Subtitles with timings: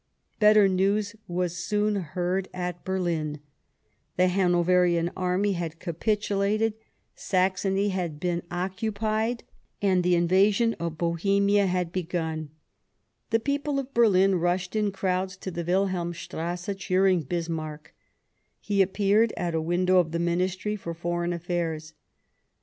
[0.39, 3.39] Better news was soon heard at Berlin;
[4.17, 6.73] the Hano verian army had capitulated;
[7.13, 9.43] Saxony had been occupied,
[9.79, 12.49] and the invasion of Bohemia had begun.
[13.29, 17.93] The people of Berlin rushed in crowds to the Wil helmstrasse cheering Bismarck.
[18.59, 21.93] He appeared at a window of the Ministry for Foreign Affairs.